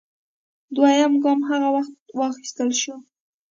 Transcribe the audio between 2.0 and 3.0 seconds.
واخیستل شو